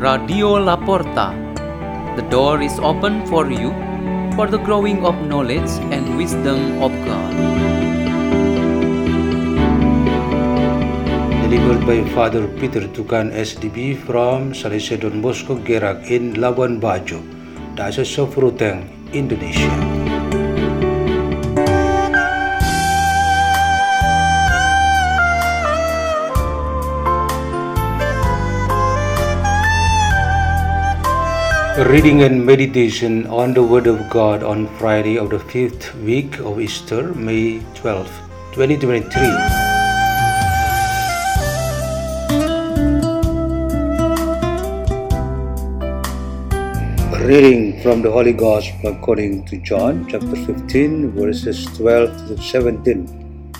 [0.00, 1.36] Radio La Porta.
[2.16, 3.68] The door is open for you
[4.32, 7.36] for the growing of knowledge and wisdom of God.
[11.44, 17.20] delivered by Father Peter Tukan SDB from Salesian Don Bosco Gerak in Labuan Bajo,
[17.76, 20.09] Diocese of Ruteng, Indonesia.
[31.78, 36.60] Reading and meditation on the Word of God on Friday of the fifth week of
[36.60, 38.06] Easter, May 12,
[38.52, 39.70] 2023.
[47.30, 53.52] reading from the Holy Gospel according to John chapter 15, verses 12 to 17.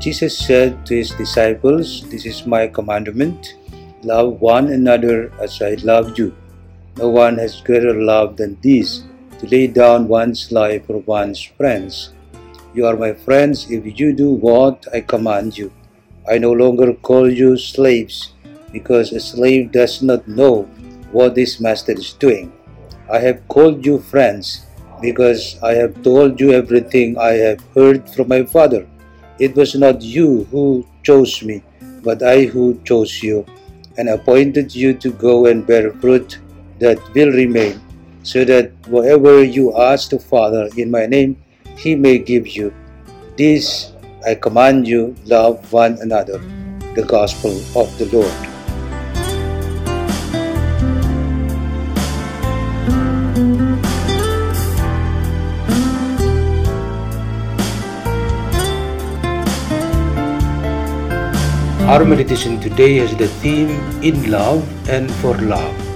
[0.00, 3.54] Jesus said to his disciples, This is my commandment
[4.02, 6.34] love one another as I loved you.
[6.96, 9.04] No one has greater love than this
[9.38, 12.12] to lay down one's life for one's friends.
[12.74, 15.72] You are my friends if you do what I command you.
[16.30, 18.32] I no longer call you slaves
[18.72, 20.62] because a slave does not know
[21.12, 22.52] what his master is doing
[23.12, 24.64] I have called you friends
[25.02, 28.86] because I have told you everything I have heard from my Father.
[29.38, 31.62] It was not you who chose me,
[32.02, 33.44] but I who chose you
[33.98, 36.38] and appointed you to go and bear fruit
[36.82, 37.80] that will remain,
[38.26, 41.38] so that whatever you ask the Father in my name,
[41.78, 42.74] he may give you.
[43.38, 43.92] This
[44.26, 46.38] I command you love one another.
[46.94, 48.34] The Gospel of the Lord.
[61.92, 63.70] Our meditation today has the theme
[64.02, 65.91] In Love and for Love.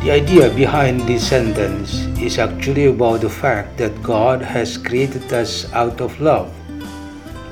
[0.00, 5.70] The idea behind this sentence is actually about the fact that God has created us
[5.74, 6.48] out of love.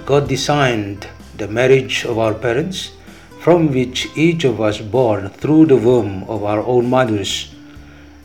[0.07, 2.93] God designed the marriage of our parents,
[3.41, 7.55] from which each of us born through the womb of our own mothers.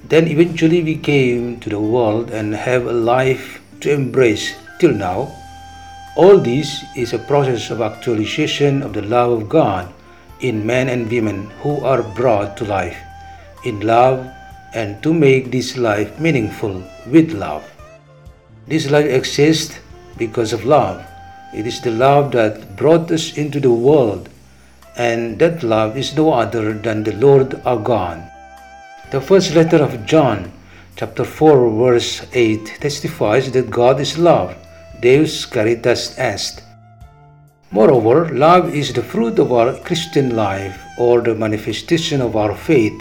[0.07, 5.35] Then eventually we came to the world and have a life to embrace till now
[6.15, 9.91] all this is a process of actualization of the love of God
[10.39, 12.95] in men and women who are brought to life
[13.65, 14.25] in love
[14.73, 17.63] and to make this life meaningful with love.
[18.67, 19.79] This life exists
[20.17, 21.05] because of love.
[21.53, 24.29] It is the love that brought us into the world,
[24.95, 28.29] and that love is no other than the Lord our God.
[29.11, 30.51] The first letter of John,
[30.95, 34.55] chapter 4, verse 8, testifies that God is love
[35.01, 36.63] Deus Caritas Est.
[37.71, 42.99] Moreover, love is the fruit of our Christian life or the manifestation of our faith.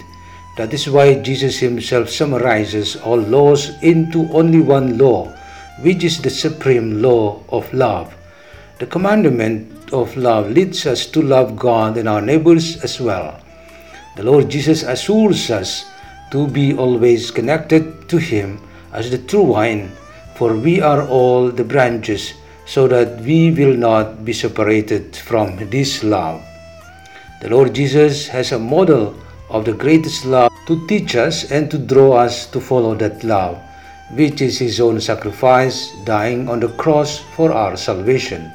[0.57, 5.33] That is why Jesus himself summarizes all laws into only one law,
[5.81, 8.15] which is the supreme law of love.
[8.79, 13.41] The commandment of love leads us to love God and our neighbors as well.
[14.17, 15.87] The Lord Jesus assures us
[16.31, 18.61] to be always connected to Him
[18.93, 19.93] as the true vine
[20.43, 22.35] for we are all the branches,
[22.67, 26.43] so that we will not be separated from this love.
[27.41, 29.15] The Lord Jesus has a model
[29.53, 33.61] of the greatest love to teach us and to draw us to follow that love,
[34.17, 38.51] which is His own sacrifice, dying on the cross for our salvation.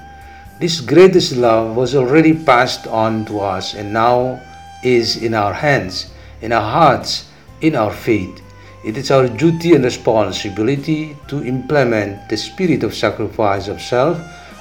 [0.59, 4.41] This greatest love was already passed on to us and now
[4.83, 6.09] is in our hands,
[6.41, 7.29] in our hearts,
[7.61, 8.41] in our faith.
[8.83, 14.17] It is our duty and responsibility to implement the spirit of sacrifice of self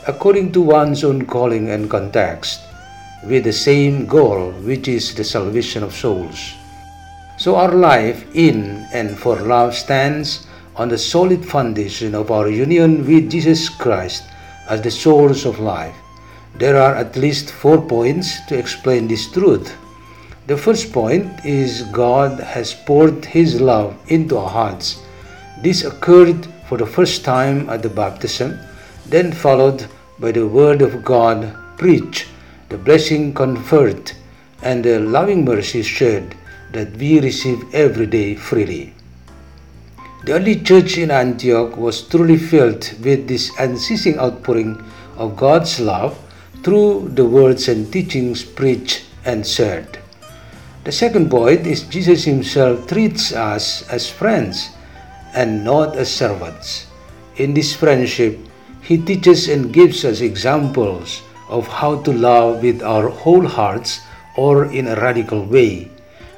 [0.06, 2.60] according to one's own calling and context,
[3.28, 6.54] with the same goal, which is the salvation of souls.
[7.38, 13.06] So our life in and for love stands on the solid foundation of our union
[13.06, 14.25] with Jesus Christ
[14.69, 15.95] as the source of life.
[16.54, 19.77] There are at least four points to explain this truth.
[20.47, 25.03] The first point is God has poured His love into our hearts.
[25.62, 28.59] This occurred for the first time at the baptism,
[29.06, 29.86] then followed
[30.18, 32.28] by the Word of God preached,
[32.68, 34.13] the blessing conferred,
[34.63, 36.34] and the loving mercy shared
[36.72, 38.92] that we receive every day freely.
[40.24, 44.83] The early church in Antioch was truly filled with this unceasing outpouring
[45.16, 46.18] of God's love
[46.65, 49.98] through the words and teachings preached and shared.
[50.83, 54.71] The second point is Jesus himself treats us as friends
[55.34, 56.86] and not as servants.
[57.36, 58.39] In this friendship,
[58.83, 64.01] he teaches and gives us examples of how to love with our whole hearts
[64.37, 65.91] or in a radical way.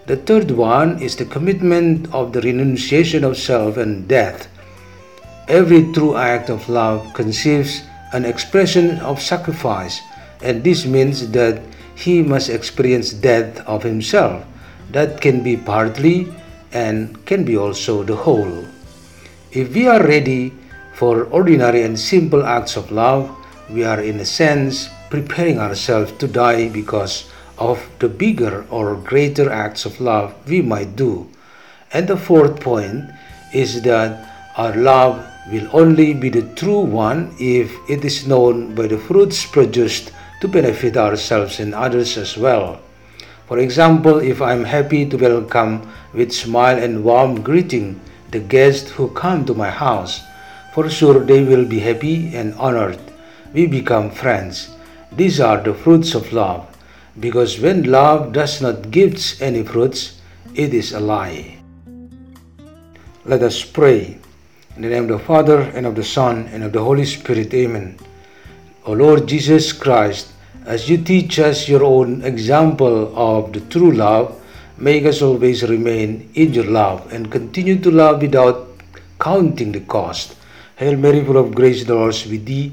[0.06, 4.48] The third one is the commitment of the renunciation of self and death.
[5.48, 7.82] Every true act of love conceives
[8.12, 10.00] an expression of sacrifice,
[10.40, 11.60] and this means that
[11.94, 14.44] he must experience death of himself.
[14.92, 16.32] That can be partly
[16.72, 18.64] and can be also the whole.
[19.52, 20.52] If we are ready
[20.94, 23.28] for ordinary and simple acts of love,
[23.68, 29.50] we are in a sense preparing ourselves to die because of the bigger or greater
[29.50, 31.28] acts of love we might do.
[31.92, 33.10] And the fourth point
[33.52, 38.86] is that our love will only be the true one if it is known by
[38.86, 42.80] the fruits produced to benefit ourselves and others as well.
[43.46, 48.00] For example, if I am happy to welcome with smile and warm greeting
[48.30, 50.20] the guests who come to my house,
[50.74, 53.00] for sure they will be happy and honored.
[53.54, 54.68] We become friends.
[55.12, 56.66] These are the fruits of love,
[57.18, 60.20] because when love does not give any fruits,
[60.54, 61.58] it is a lie.
[63.24, 64.18] Let us pray.
[64.76, 67.52] In the name of the Father, and of the Son, and of the Holy Spirit.
[67.52, 67.98] Amen.
[68.86, 70.32] O Lord Jesus Christ,
[70.64, 74.40] as you teach us your own example of the true love,
[74.76, 78.68] make us always remain in your love and continue to love without
[79.18, 80.36] counting the cost.
[80.76, 82.72] Hail Mary, full of grace, the Lord is with thee.